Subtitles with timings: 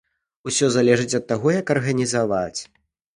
[0.51, 2.61] Усё залежыць ад таго як арганізаваць.